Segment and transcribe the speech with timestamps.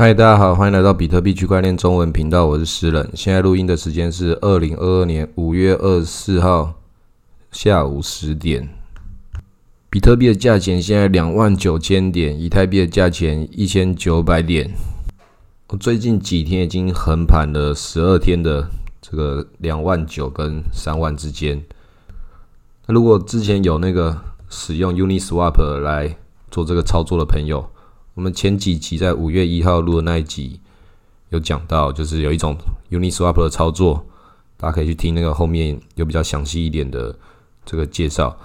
[0.00, 3.10] 嗨，大家好，欢迎来到比特币区块链中文频道，我是诗人。
[3.14, 6.74] 现在录音的时间是二零二二年五月二十四号
[7.50, 8.68] 下午十点。
[9.90, 14.70] 比特币的价钱现在两万九千点，以太币的价钱一千九百点。
[15.66, 18.70] 我最近几天已经横盘了十二天的
[19.02, 21.60] 这个两万九跟三万之间。
[22.86, 24.16] 那如果之前有那个
[24.48, 26.16] 使用 Uniswap 来
[26.52, 27.68] 做这个操作的朋友，
[28.18, 30.58] 我们前几集在五月一号录的那一集
[31.28, 32.56] 有讲到，就是有一种
[32.90, 34.04] Uniswap 的操作，
[34.56, 37.14] 大家可以去听那个后面有比较详细一点的
[37.64, 38.36] 这个介绍。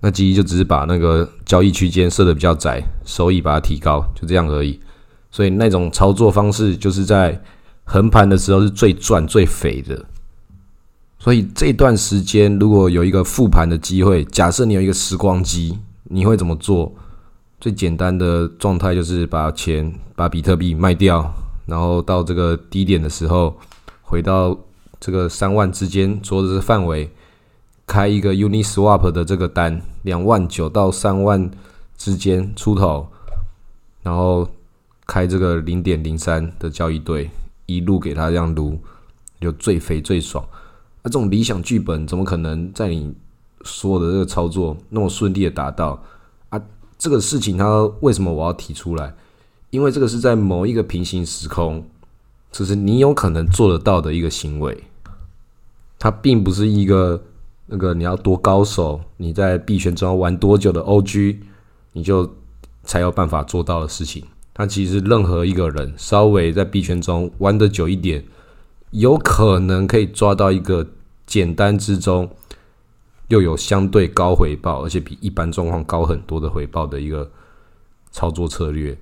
[0.00, 4.80] 那集就只是把那个交易区间设的比较窄，收益把它提高，就这样而已。
[5.30, 7.38] 所以那种操作方式就是在
[7.84, 10.02] 横盘的时候是最赚最肥的。
[11.18, 16.90] 所以这段时间如果有一个复盘的机会，假设你有一个时光机，你会怎么做？
[17.60, 21.32] 最简单的状态就是把钱把比特币卖掉，
[21.66, 23.56] 然后到这个低点的时候，
[24.02, 24.56] 回到
[25.00, 27.10] 这个三万之间做的范围，
[27.86, 31.50] 开一个 Uniswap 的这个单，两万九到三万
[31.96, 33.08] 之间出头，
[34.02, 34.46] 然后
[35.06, 37.30] 开这个零点零三的交易对，
[37.64, 38.78] 一路给他这样撸，
[39.40, 40.44] 就最肥最爽。
[41.02, 43.14] 那这种理想剧本怎么可能在你
[43.62, 46.02] 说的这个操作那么顺利的达到？
[47.04, 49.14] 这个事情，它为什么我要提出来？
[49.68, 51.84] 因为这个是在某一个平行时空，
[52.50, 54.84] 就是你有可能做得到的一个行为。
[55.98, 57.22] 它并不是一个
[57.66, 61.36] 那个你要多高手，你在币圈中玩多久的 OG，
[61.92, 62.34] 你就
[62.84, 64.24] 才有办法做到的事情。
[64.54, 68.24] 它其实任何一个人稍微在币圈中玩的久一点，
[68.92, 70.86] 有可能可以抓到一个
[71.26, 72.30] 简单之中。
[73.34, 77.28] 又有相对高回报，而且比一般状况高很多的回报的一个
[78.12, 78.96] 操作策略，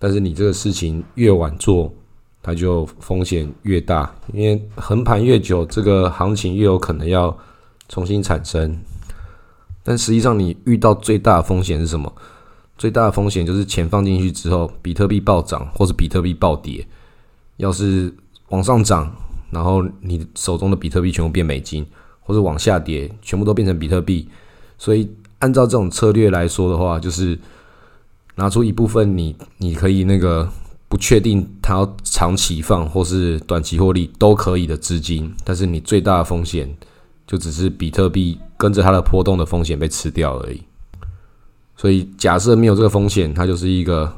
[0.00, 1.94] 但是你这个事情越晚做，
[2.42, 7.38] 它就风险越大，因为横盘越久，这个行情越有可能要
[7.88, 8.76] 重新产生。
[9.84, 12.12] 但实际上，你遇到最大的风险是什么？
[12.76, 16.84] 最大的风险就是钱放进去之后，比特币暴涨或者比特币暴跌。
[17.58, 18.12] 要是
[18.48, 19.14] 往上涨，
[19.52, 21.86] 然后你手中的比特币全部变美金。
[22.22, 24.28] 或者往下跌，全部都变成比特币。
[24.78, 27.38] 所以按照这种策略来说的话，就是
[28.34, 30.48] 拿出一部分你你可以那个
[30.88, 36.72] 不确定它要长期放或是短期获利都可以的资金，但是你最大的风险
[37.26, 40.62] 就只是比特币跟着它的波动的风险被吃掉而已。
[41.76, 44.12] 所以假设没有这个风险，它就是一个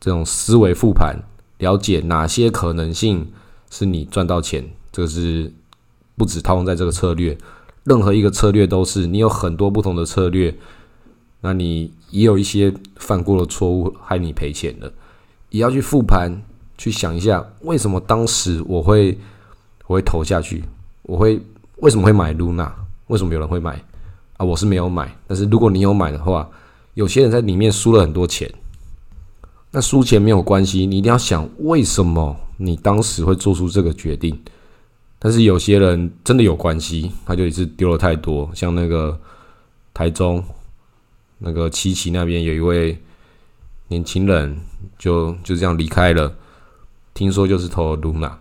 [0.00, 1.16] 这种思维复盘，
[1.58, 3.26] 了解哪些可能性
[3.70, 5.52] 是你赚到钱，这个是。
[6.20, 7.34] 不止套用在这个策略，
[7.84, 10.54] 任何一个策略都是你有很多不同的策略，
[11.40, 14.92] 那你也有一些犯过的错误害你赔钱的，
[15.48, 16.42] 也要去复盘，
[16.76, 19.18] 去想一下为什么当时我会
[19.86, 20.62] 我会投下去，
[21.04, 21.40] 我会
[21.76, 22.70] 为什么会买 Luna？
[23.06, 23.82] 为什么有人会买
[24.36, 24.44] 啊？
[24.44, 26.46] 我是没有买，但是如果你有买的话，
[26.92, 28.52] 有些人在里面输了很多钱，
[29.70, 34.38] 那输钱没有关系，你一定要想为什么你当时会做出这个决定。
[35.22, 38.50] 但是有些人真的有关系，他就一次丢了太多。
[38.54, 39.20] 像那个
[39.92, 40.42] 台中
[41.38, 42.98] 那个七期那边有一位
[43.88, 44.58] 年轻人，
[44.98, 46.34] 就就这样离开了。
[47.12, 48.32] 听说就是投 Luna，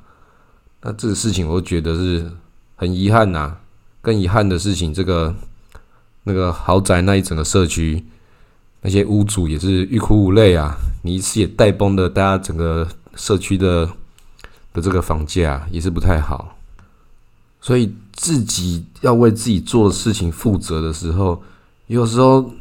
[0.81, 2.31] 那这个事情我觉得是
[2.77, 3.57] 很遗憾呐。
[4.01, 5.35] 更遗憾的事情，这个
[6.23, 8.05] 那个豪宅那一整个社区，
[8.81, 10.77] 那些屋主也是欲哭无泪啊。
[11.03, 13.85] 你一次也带崩了大家整个社区的
[14.71, 16.55] 的这个房价，也是不太好。
[17.61, 21.41] 所以自己要为自己做的事情负责的时候，
[21.87, 22.51] 有时候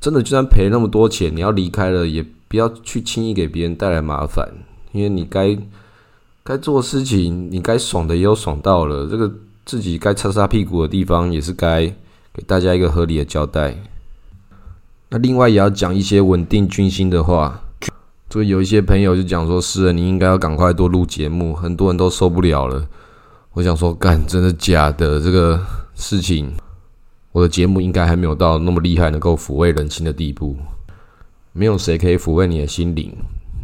[0.00, 4.48] 真的就算赔那么多钱，你要离开了，也不要去轻易给别人带来麻烦。
[4.92, 5.56] 因为你该
[6.42, 9.32] 该做事情，你该爽的也有爽到了，这个
[9.64, 11.86] 自己该擦擦屁股的地方，也是该
[12.32, 13.76] 给大家一个合理的交代。
[15.10, 17.62] 那另外也要讲一些稳定军心的话。
[18.28, 22.86] 就有一些朋友就讲说：“是，你应该要赶快多录节目，很多人都受不了了。”
[23.52, 25.20] 我想说，干真的假的？
[25.20, 25.60] 这个
[25.96, 26.52] 事情，
[27.32, 30.56] 我的节目应该还没有到那么厉害，能够抚慰人心的地步。
[31.52, 33.12] 没有谁可以抚慰你的心灵，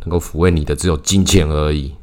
[0.00, 1.94] 能够抚慰你的只有金钱而已。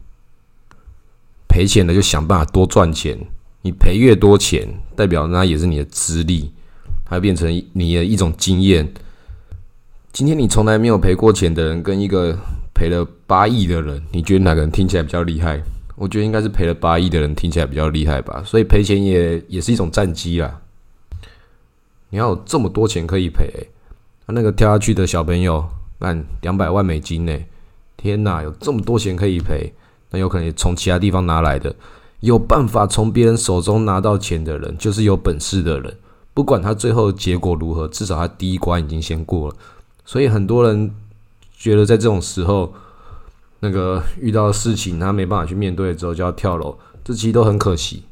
[1.49, 3.19] 赔钱的就想办法多赚钱，
[3.63, 4.65] 你赔越多钱，
[4.95, 6.49] 代表那也是你的资历，
[7.03, 8.91] 它变成你的一种经验。
[10.13, 12.33] 今天你从来没有赔过钱的人，跟一个
[12.73, 15.61] 赔了八亿的人，你觉得哪个人听起来比较厉害？
[15.95, 20.61] 我觉得应该是赔了八亿的人听起来比较厉害吧，所以赔钱也也是一种战机啊。
[22.09, 23.69] 你要有这么多钱可以赔，
[24.27, 25.65] 那个跳下去的小朋友，
[25.99, 27.37] 按两百万美金呢，
[27.97, 29.73] 天哪，有这么多钱可以赔，
[30.11, 31.75] 那有可能从其他地方拿来的。
[32.19, 35.93] 有办法从别人手中拿到钱的人，就是有本事的人。
[36.33, 39.55] 不管他最后结果如何，至少他第一关已经先过了。
[40.05, 40.89] 所以很多人
[41.57, 42.73] 觉得在这种时候，
[43.63, 48.03] 那个遇到事情他没办法去面对之后就要跳楼，这其实都很可惜。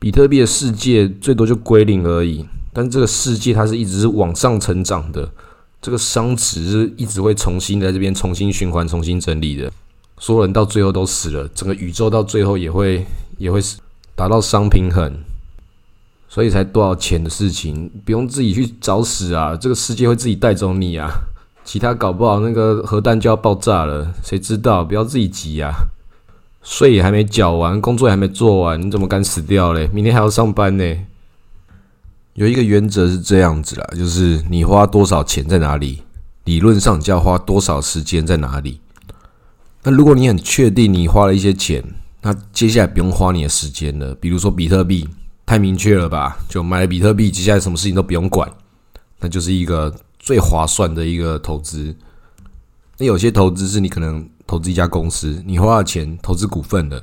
[0.00, 5.30] 比特币的世界最多就归零而已，但这个世界它是一直是往上成长的，
[5.80, 9.70] 这个商值是一直会重新在这边重新循环、重新整理的。
[10.18, 13.06] 所有人到最后都死了，整个宇宙到最后也会
[13.38, 13.60] 也会
[14.16, 15.14] 达到商平衡，
[16.28, 19.56] 所以才多少钱的事情，不用自己去找死啊！
[19.56, 21.08] 这个世界会自己带走你啊！
[21.70, 24.84] 其他搞不好那个核弹就要爆炸了，谁知道？
[24.84, 25.70] 不要自己急啊！
[26.64, 29.88] 税也还没缴完，工作也还没做完，你怎么敢死掉嘞？
[29.92, 30.84] 明天还要上班呢。
[32.34, 36.02] 有一个原则是这样子啦，就是你花多少钱在哪里，
[36.42, 38.80] 理论上就要花多少时间在哪里。
[39.84, 41.84] 那如果你很确定你花了一些钱，
[42.22, 44.12] 那接下来不用花你的时间了。
[44.16, 45.08] 比如说比特币，
[45.46, 46.36] 太明确了吧？
[46.48, 48.50] 就买了比特币，接下来什么事情都不用管，
[49.20, 49.94] 那就是一个
[50.30, 51.92] 最划算的一个投资。
[52.98, 57.02] 那有些投资是你可能投资一家公司，你花了钱投资股份的，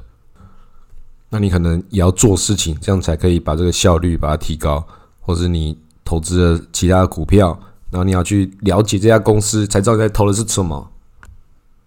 [1.30, 4.82] 那你可能也要做事情，这样才可以把这个效率把它提高。
[5.20, 7.48] 或者你投资了其他的股票，
[7.92, 10.90] 然后你要去了解这家公司，才知道你在投的是什么。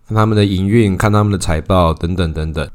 [0.06, 2.70] 看他们的营运，看他们的财报等等等等，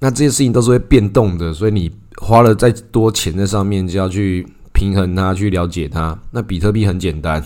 [0.00, 6.18] 那这些事情都是会变动的，所以你花了再多钱在上面，就要去平衡它，去了解它。
[6.32, 7.42] 那比特币很简单，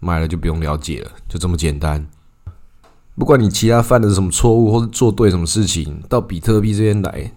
[0.00, 2.06] 买了就不用了解了，就这么简单。
[3.16, 7.32] 不管你其他犯的什么错误，或是做对什么事情，到比特币这边来，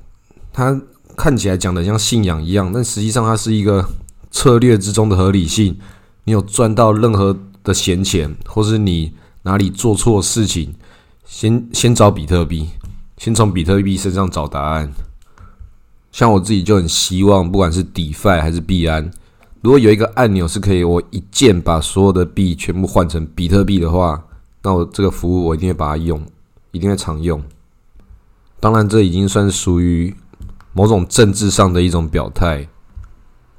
[0.54, 0.80] 它
[1.18, 3.88] 看起来讲的像信仰一样，但实际上它是一个
[4.30, 5.78] 策略之中的合理性。
[6.24, 10.76] 你有赚到任何的闲钱，或是你哪里做错事情。
[11.26, 12.70] 先先找比特币，
[13.18, 14.92] 先从比特币身上找答案。
[16.12, 19.10] 像我自己就很希望，不管是 DeFi 还是币安，
[19.62, 24.24] 如果有一个按钮是可以我一键把所有的币全部换成比特币的话，
[24.64, 26.22] 那我这个服务我一定会把它用，
[26.72, 27.42] 一定会常用。
[28.60, 30.16] 当然，这已经算属于
[30.74, 32.68] 某种政治上的一种表态。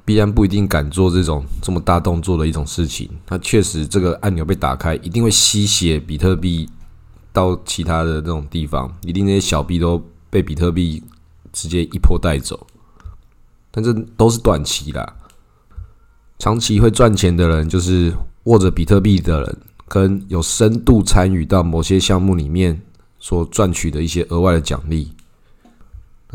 [0.04, 3.08] 必然不一定敢做这种这么大动作的一种事情。
[3.24, 6.68] 它确实，这个按钮被打开，一定会吸血比特币。
[7.32, 11.02] 到其他的这种地方，一定那些小币都被比特币
[11.50, 12.66] 直接一波带走，
[13.70, 15.16] 但这都是短期啦。
[16.42, 18.12] 长期会赚钱的人，就是
[18.46, 19.56] 握着比特币的人，
[19.86, 22.82] 跟有深度参与到某些项目里面
[23.20, 25.12] 所赚取的一些额外的奖励。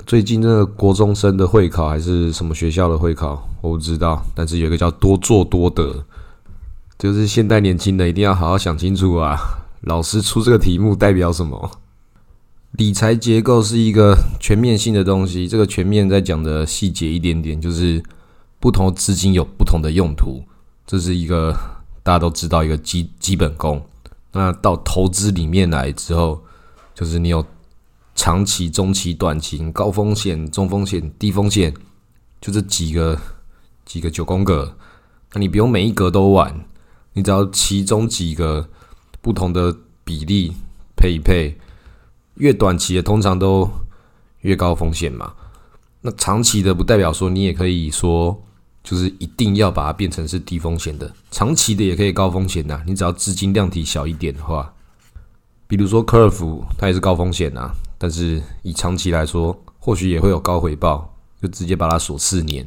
[0.06, 6.06] 最近那个国中生的会考还是什么学校的会考，我不知道，但是有一个叫多做多得，
[6.98, 9.38] 就是现代年轻人一定要好好想清楚啊。
[9.81, 11.69] 老师出这个题目代表什么？
[12.77, 15.50] 理财结构是一个全面性的东西。
[15.50, 18.01] 这个全面在讲的细节一点点，就是
[18.68, 20.44] 不同资金有不同的用途，
[20.86, 21.58] 这是一个
[22.04, 23.81] 大家都知道一个基基本功。
[24.34, 26.44] 那到投资里面来之后，
[26.94, 27.46] 就是你有
[28.14, 31.74] 长期、中期、短期、高风险、中风险、低风险，
[32.42, 33.18] 就这几个
[33.86, 34.75] 几个九宫格。
[35.31, 36.66] 那你不用每一格都玩，
[37.14, 38.68] 你只要其中几个。
[39.22, 40.54] 不同的比例
[40.96, 41.58] 配一配，
[42.36, 43.69] 越短期的通常都
[44.42, 45.33] 越高风险嘛。
[46.02, 48.42] 那长期的不代表说你也可以说，
[48.89, 51.11] 就是一定要把它变成是低风险的。
[51.29, 54.73] 长期的也可以高风险呐，你只要资金量体小一点的话，
[55.67, 62.65] 比如说科尔福，它也是高风险啊，但是以长期来说，或许也会有高回报，就直接把它锁四年。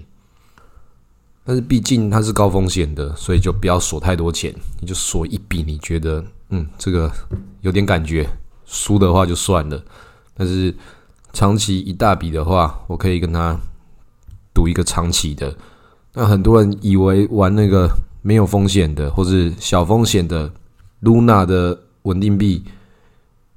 [1.42, 6.22] 但是毕竟它是高风险的，所以就不要锁太多钱，你就锁一笔，你觉得？
[6.50, 7.10] 嗯，这个
[7.62, 8.28] 有点感觉，
[8.66, 9.82] 输的话就算了。
[10.34, 10.74] 但是
[11.32, 13.58] 长期一大笔的话，我可以跟他
[14.52, 15.56] 赌一个长期的。
[16.12, 17.88] 那很多人以为玩那个
[18.22, 20.52] 没有风险的，或是小风险的
[21.02, 22.64] Luna 的稳定币，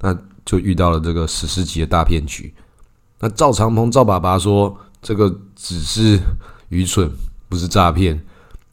[0.01, 2.53] 那就遇到了这个史诗级的大骗局。
[3.19, 6.19] 那赵长鹏赵爸爸说，这个只是
[6.69, 7.09] 愚蠢，
[7.49, 8.21] 不是诈骗。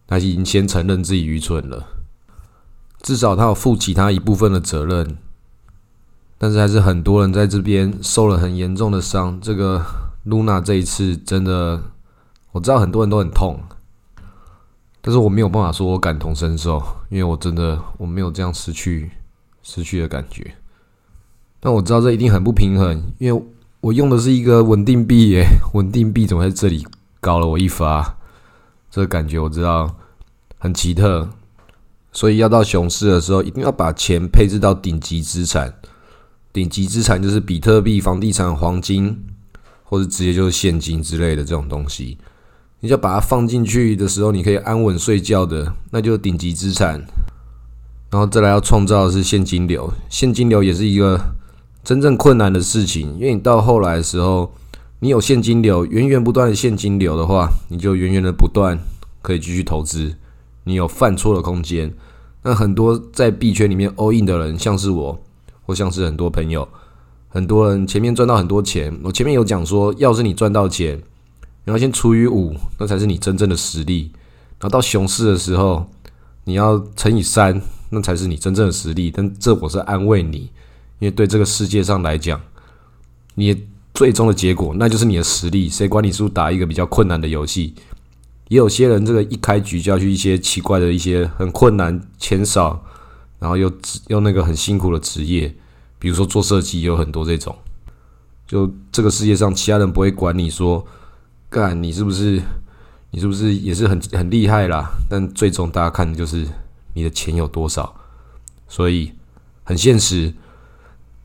[0.07, 1.87] 他已经先承认自己愚蠢了。
[3.01, 5.17] 至少他有负其他一部分的责任，
[6.37, 9.41] 但是还是很多人在这边受了很严重的伤。
[9.41, 9.87] 这个
[10.25, 11.81] 露娜这一次真的，
[12.53, 13.61] 我知道很多人都很痛，
[15.01, 19.11] 但是我没有办法说我感同身受，因为我真的我没有这样失去
[19.63, 20.55] 失去的感觉。
[21.61, 23.45] 但我知道这一定很不平衡，因为
[23.81, 26.87] 我用的是一个稳定币耶，稳定币怎么在这里
[27.21, 28.17] 高了我一发？
[28.91, 29.95] 这个感觉我知道
[30.59, 31.29] 很奇特。
[32.13, 35.73] 所以要到熊市的时候，一定要把钱配置到顶级资产。
[36.53, 39.27] 顶级资产就是比特币、房地产、黄金，
[39.85, 42.19] 或者直接就是现金之类的这种东西。
[42.81, 47.05] 你就把它放进去的时候，你可以安稳睡觉的，那就是顶级资产。
[48.11, 51.21] 然后再来要创造的是现金流，现金流也是一个
[51.85, 54.53] 真正困难的事情，因为你到后来的时候，
[54.99, 58.79] 你有现金流，源源不断的现金流的话，你就源源的不断
[59.23, 60.17] 可以继续投资，
[60.65, 61.95] 你有犯错的空间。
[62.43, 65.19] 那很多在币圈里面 all in 的人，像是我。
[65.67, 66.67] 或像是很多朋友，
[67.29, 68.93] 很多人前面赚到很多钱。
[69.05, 71.01] 我前面有讲说，要是你赚到钱，
[71.71, 74.11] 你要先除以五，那才是你真正的实力。
[74.59, 75.89] 然后到熊市的时候，
[76.43, 79.09] 你要乘以三，那才是你真正的实力。
[79.09, 80.39] 但这我是安慰你，
[80.99, 82.41] 因为对这个世界上来讲，
[83.37, 85.69] 你最终的结果那就是你的实力。
[85.69, 87.73] 谁管你是不是打一个比较困难的游戏？
[88.49, 92.85] 也有些人这个一开局就要去一些奇怪的一些很困难、钱少。
[93.39, 95.55] 然后又职又那个很辛苦的职业，
[95.99, 97.57] 比如说做设计，有很多这种。
[98.47, 100.85] 就这个世界上，其他人不会管你说，
[101.51, 102.41] 干你是不是，
[103.11, 104.91] 你是不是也是很很厉害啦？
[105.11, 106.47] 但最终大家看的就是
[106.95, 107.95] 你的钱有多少。
[108.69, 109.13] 所以
[109.65, 110.33] 很现实，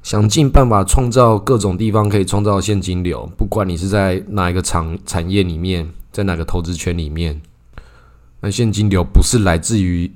[0.04, 7.40] 想尽办法创造各种地方可以创造现金流，不管你是在哪一个产产业里面，在哪个投资圈里面，
[8.42, 10.12] 那现金流不是来自于。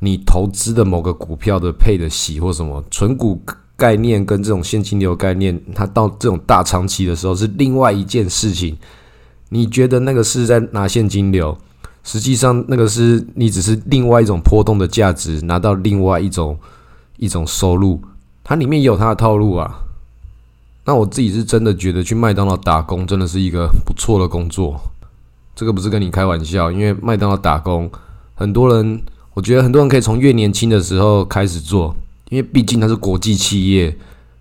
[0.00, 3.40] 你投资的某个股票的配的息或什么纯股
[3.74, 8.76] 概念跟这种现金流概念，它到这种大长期的时候是另外一件事情。
[9.54, 11.56] 你觉得那个是在拿现金流，
[12.02, 16.58] 实际上那个是你只是另外一种波动的价值拿到另外一种
[17.18, 18.02] 一种收入，
[18.42, 19.78] 它里面也有它的套路啊。
[20.84, 24.80] 那我自己是真的觉得去麦当劳打工真的是一个不错的工作，
[25.54, 27.88] 这个不是跟你开玩笑，因为麦当劳打工
[28.34, 29.00] 很多人。
[29.36, 31.92] 我觉得很多人可以从越年轻的时候开始做，
[32.28, 33.92] 因为毕竟它是国际企业，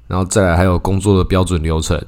[0.08, 2.00] 然后再来还有工作的标准流程。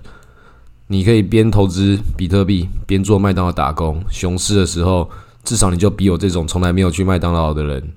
[0.87, 5.09] 你可以边投资比特币边做麦当劳打工，熊市的时候
[5.43, 7.93] 至少你就比我这种从来没有去麦当劳的人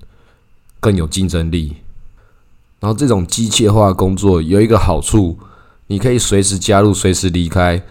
[0.79, 1.75] 更有竞争力。
[2.79, 5.37] 然后这种机械化工作有一个好处，
[5.87, 7.81] 你可以随时加入，随时离开。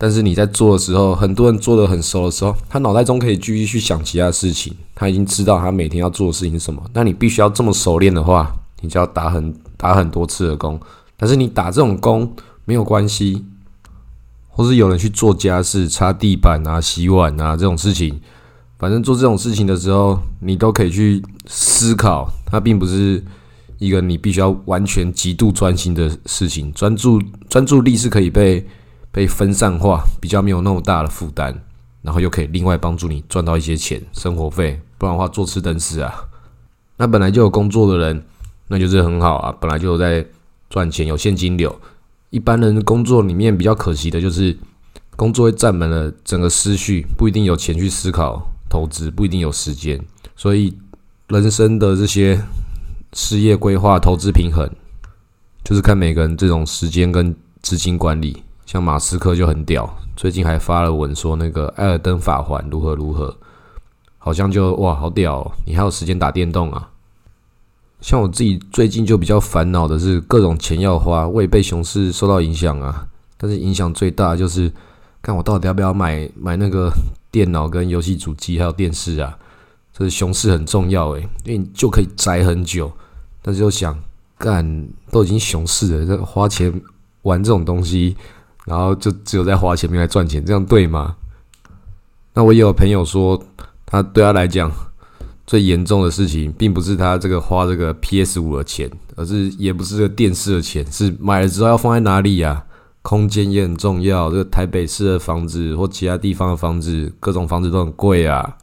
[0.00, 6.80] 但是你在做的时候，很多人做的很熟的时候，他脑袋中可以继续去想其他事情，他已经知道他每天要做的事情是什么。
[6.94, 10.80] 那你必须要这么熟练的话，你就要打很打很多次的工。
[11.16, 12.32] 但是你打这种工
[12.64, 13.44] 没有关系，
[14.58, 18.20] 或是有人去做家事、擦地板啊、洗碗啊这种事情，
[18.76, 22.28] 反正做这种事情的时候，你都可以去思考。
[22.44, 23.24] 它并不是
[23.78, 28.66] 一个你必须要完全极度专心的事情，专注专注力是可以被。
[29.10, 31.52] 被分散化，比较没有那么大的负担，
[32.02, 36.14] 然后又可以另外帮助你赚到一些钱生活费，不然的话坐吃等死啊。
[36.98, 38.22] 那本来就有工作的人，
[38.68, 40.24] 那就是很好啊，本来就在
[40.68, 41.74] 赚钱，有现金流。
[42.30, 44.56] 一般人的工作里面比较可惜的就是，
[45.16, 49.98] 工作会占满了整个思绪，不一定有钱去思考投资，不一定有时间。
[50.36, 50.76] 所以
[51.28, 52.40] 人生的这些
[53.12, 54.70] 事业规划、投资平衡，
[55.64, 58.42] 就是看每个人这种时间跟资金管理。
[58.66, 63.34] 像马斯克就很屌，最近还发了文说那个艾尔登法环如何如何，
[64.18, 66.90] 好像就哇好屌，你还有时间打电动啊？
[68.00, 73.06] 像我自己最近就比较烦恼的是各种钱要花，我也被熊市受到影响啊。
[73.36, 74.72] 但是影响最大就是，
[75.22, 76.90] 看我到底要不要买买那个
[77.30, 79.36] 电脑跟游戏主机还有电视啊？
[79.92, 82.90] 这是熊市很重要诶，因为你就可以宅很久。
[83.42, 83.98] 但是又想
[84.36, 86.72] 干，都已经熊市了，这花钱
[87.22, 88.16] 玩这种东西。
[88.64, 91.16] 然后就只有在花钱没来赚钱，这样对吗？
[92.34, 93.42] 那我也有朋友说，
[93.86, 94.70] 他对他来讲
[95.48, 102.66] 最严重的事情，并不是他这个花这个 PS 五的钱，而是也不是这个电视的钱，是买了之后要放在哪里呀？
[103.00, 104.30] 空间也很重要。
[104.30, 108.58] 这个台北市的房子或其他地方的房子，各种房子都很贵啊。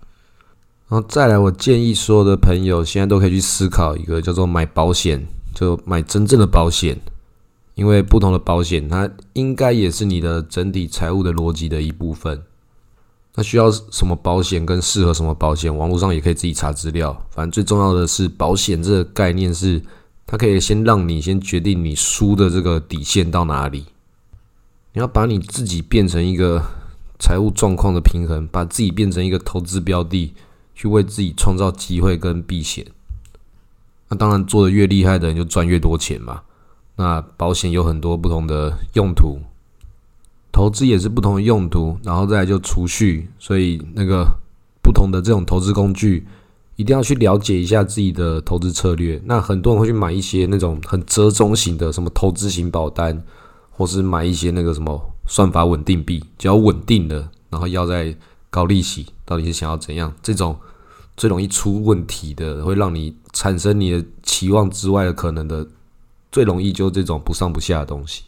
[0.88, 5.26] 然后再来，我建议所有的朋友现在都可以去思考一个叫做买保险，
[5.56, 6.96] 就买真正的保险。
[7.74, 12.42] 因为不同的保险，它应该也是你的整体财务的逻辑的一部分。
[13.36, 17.12] 那需要什么保险跟适合什么保险，网络上也可以自己查资料。
[17.30, 19.82] 反正最重要的是，保险这个概念是，
[20.26, 23.86] 它可以先让你先决定你输的这个底线到哪里。
[24.94, 26.64] 你要把你自己变成一个
[27.20, 30.34] 财务状况的平衡，把自己变成一个投资标的，
[30.74, 32.86] 去为自己创造机会跟避险。
[34.08, 36.44] 那当然，做的越厉害的人就赚越多钱嘛。
[36.96, 39.40] 那保险有很多不同的用途，
[40.56, 44.26] 投资也是不同的用途，然后再来就储蓄，所以那个
[44.82, 46.26] 不同的这种投资工具
[46.78, 49.22] 一定要去了解一下自己的投资策略。
[49.26, 53.22] 那很多人会去买一些那种很折中型的，什么投资型保单，
[53.70, 54.98] 或是买一些那个什么
[55.28, 58.16] 算法稳定币，只要稳定的，然后要在
[58.50, 60.14] 高利息，到底是想要怎样？
[60.24, 60.56] 这种
[61.18, 65.68] 最容易出问题的，会让你产生你的期望之外的可能的，
[66.32, 68.24] 最容易就这种不上不下的东西。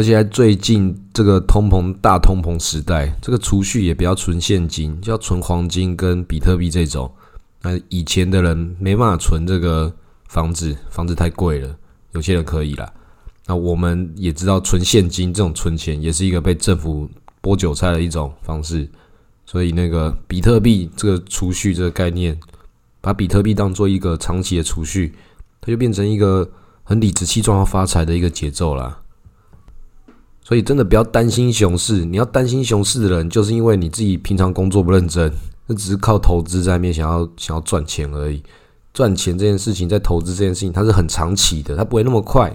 [0.00, 7.12] 而且在最近这个通膨大通膨时代，这个储蓄也不要存现金，就要存黄金跟比特币这种。
[7.60, 9.94] 那以前的人没办法存这个
[10.26, 11.76] 房子，房子太贵了。
[12.12, 12.90] 有些人可以啦。
[13.44, 17.06] 那我们也知道，存现金这种存钱也是一个被政府
[17.42, 18.88] 剥韭菜的一种方式。
[19.44, 22.40] 所以那个比特币这个储蓄这个概念，
[23.02, 25.12] 把比特币当做一个长期的储蓄，
[25.60, 26.50] 它就变成一个
[26.84, 28.99] 很理直气壮要发财的一个节奏啦。
[30.50, 35.32] 所以真的不要担心熊市，你要担心熊市的人，就是因为你自己平常工作不认真。
[35.68, 38.42] 那只是靠投资在面想要想要赚钱而已，
[38.92, 42.52] 赚钱这件事情，在投资这件事情，它是很长期的，它不会那么快。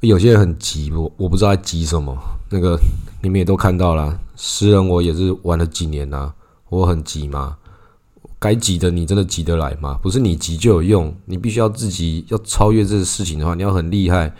[0.00, 2.14] 有些人很急，我我不知道在急什么。
[2.50, 2.78] 那个
[3.22, 6.30] 你们也都看到了，诗人我也是玩了几年呐，
[6.68, 7.56] 我很急吗？
[8.38, 9.98] 该急的你真的急得来吗？
[10.02, 14.30] 不是你急就有用，你必须要自己要超越这个事情的话，你要很厉害。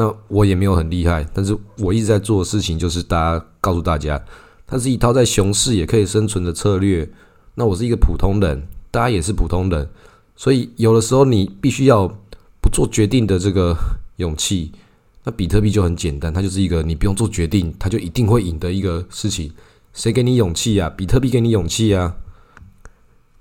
[0.00, 4.18] 那我也没有很厉害，但是我一直在做的事情就是大家告诉大家。
[4.66, 7.06] 它是一套在熊市也可以生存的策略。
[7.54, 9.86] 那我是一个普通人，大家也是普通人，
[10.34, 12.08] 所以有的时候你必须要
[12.62, 13.76] 不做决定的这个
[14.16, 14.72] 勇气。
[15.22, 19.52] 那比特币就很简单，它就是一个你不用做决定，它就一定会赢的一个事情。
[19.92, 20.88] 谁给你勇气啊？
[20.96, 22.16] 比特币给你勇气啊！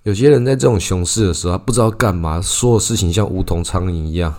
[0.04, 4.34] 有些人在这种熊市的时候，他不知道干嘛，所有事情像无头苍蝇一样，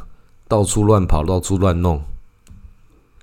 [0.51, 2.03] 到处乱跑，到处乱弄。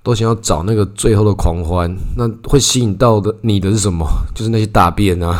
[0.02, 4.06] 都想要找那个最后的狂欢，那会吸引到的你的是什么？
[4.34, 5.36] 就是那些大便啊！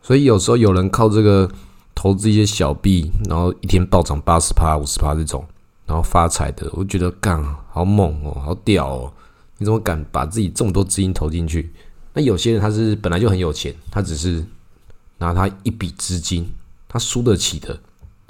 [0.00, 1.50] 所以有时候有人靠这个
[1.92, 5.44] 投资一些小币，然后一天暴涨八十趴、五十趴这种，
[5.86, 9.12] 然后发财的，我觉得干好猛哦，好屌哦！
[9.58, 11.72] 你怎么敢把自己这么多资金投进去？
[12.12, 14.44] 那有些人他是本来就很有钱，他只是
[15.18, 16.48] 拿他一笔资金，
[16.86, 17.76] 他输得起的，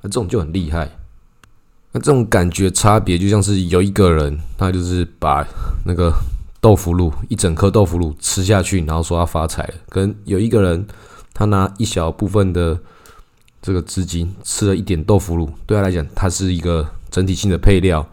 [0.00, 0.90] 那这种就很厉害。
[1.96, 5.42] 那这种感觉差别，就像是有一个人，他就是把
[5.86, 6.12] 那个
[6.60, 10.86] 豆腐乳一整颗豆腐乳吃下去，然后说他发财；跟有一个人，
[11.32, 12.78] 他拿一小部分的
[13.62, 18.06] 这个资金吃了一点豆腐乳，对他来讲，它是一个整体性的配料。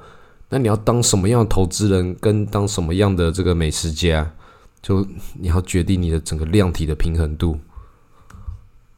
[0.47, 4.31] 那你要当什么样的投资人，跟当什么样的这个美食家，
[4.81, 5.05] 就
[5.37, 7.59] 你要决定你的整个量体的平衡度。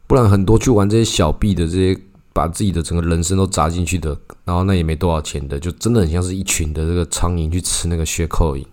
[0.06, 2.00] 不然，很多去玩这些小币的这些。
[2.36, 4.10] 把自己的整个人生都砸进去的，
[4.44, 8.66] 然后那也没多少钱的，就真的很像是一群的这个苍蝇去吃那个血扣影，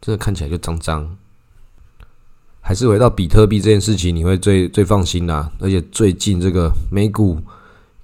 [0.00, 1.18] 真的看起来就脏脏。
[2.62, 5.52] 还是回到比特币这件事情，你会最最放心啦。
[5.58, 7.38] 而且最近这个美股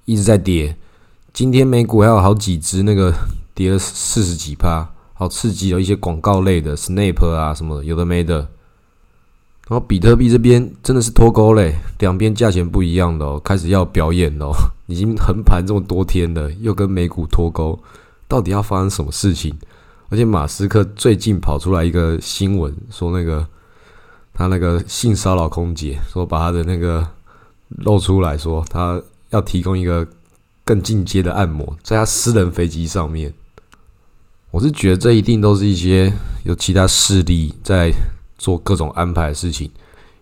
[0.05, 0.77] 一直在跌，
[1.33, 3.15] 今天美股还有好几只那个
[3.55, 8.47] 跌了四十几趴，好刺激有一些广告类的 Snap 啊什么的有的没的。
[9.69, 14.53] 然后比特币这边真的是脱钩嘞，两边价钱不一样的哦，开始要表演哦，
[14.87, 17.77] 已经横盘这么多天了，又跟美股脱钩，
[18.29, 19.53] 到底要发生什么事情？
[20.09, 23.45] 而且马斯克最近跑出来一个新闻，说那个
[24.33, 27.05] 他那个性骚扰空姐，说把他的那个
[27.71, 30.07] 露出来说他要提供一个
[30.65, 33.35] 更进阶的按摩，在他私人飞机上面。
[34.53, 36.13] 我是觉得这一定都是一些
[36.45, 37.93] 有其他势力在。
[38.39, 39.71] 做各种安排的事情，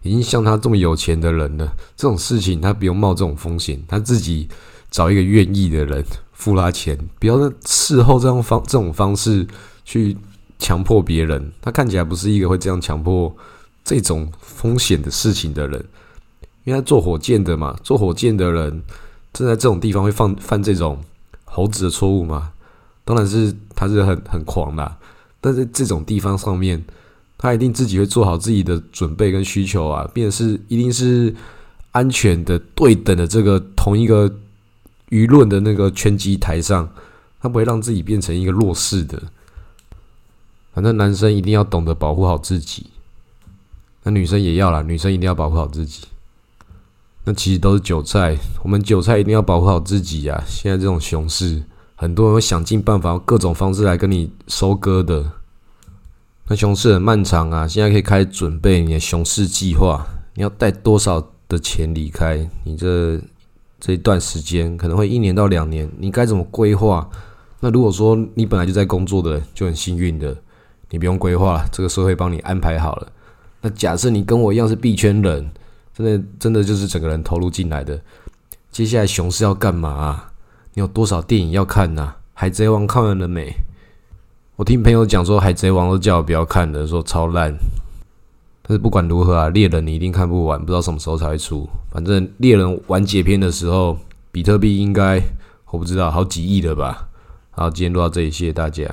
[0.02, 4.48] 已经像他这么有钱的人了，这种事情他不用冒这种风险，他自己
[4.90, 9.46] 找一个愿意的人付他钱，不要事后这样方这种方式
[9.84, 10.16] 去
[10.58, 11.52] 强迫别人。
[11.60, 13.34] 他看起来不是一个会这样强迫
[13.82, 15.84] 这种风险的事情的人，
[16.64, 18.82] 因为他做火箭的嘛，做火箭的人
[19.32, 21.02] 正在这种地方会犯犯这种
[21.44, 22.52] 猴子的错误嘛？
[23.04, 24.96] 当然是他是很很狂的，
[25.40, 26.84] 但在这种地方上面。
[27.36, 31.34] 他一定自己会做好自己的准备跟需求啊，并且是一定是
[31.90, 34.28] 安全的、对等的这个同一个
[35.10, 36.88] 舆论的那个拳击台上，
[37.40, 39.22] 他不会让自己变成一个弱势的。
[40.72, 42.86] 反正男生一定要懂得保护好自己，
[44.02, 46.04] 那女生也要啦，女生一定要保护好自己。
[47.24, 50.42] 那其实都是韭菜，我们韭菜一定要保护好自己呀。
[50.46, 51.62] 现在这种熊市，
[51.94, 55.24] 很多人会想尽办法，各种方式来跟你收割的。
[56.46, 60.06] 那熊市很漫长啊，现在可以开始准备你的熊市计划。
[60.34, 62.46] 你要带多少的钱离开？
[62.64, 63.18] 你这
[63.80, 67.08] 这一段时间可能会一年到两年，你该怎么规划？
[67.60, 70.36] 那如果说你本来就在工作的，就很幸运的，
[70.90, 73.08] 你不用规划，这个社会帮你安排好了。
[73.62, 75.50] 那假设你跟我一样是币圈人，
[75.96, 77.98] 真的真的就是整个人投入进来的，
[78.70, 80.24] 接下来熊市要干嘛？
[80.74, 82.16] 你有多少电影要看呢？
[82.34, 83.54] 海贼王看完了没？
[84.56, 87.52] 我听朋友讲说，海贼王都叫我不要看的，说超烂。
[88.62, 91.68] 但是不管如何啊，猎人你一定看不完，不知道什么时候才会出。
[91.90, 93.98] 反正猎人完结篇的时候，
[94.30, 95.20] 比特币应该
[95.72, 97.08] 我不知道好几亿了吧。
[97.50, 98.84] 好，今天录到这里，谢谢大家。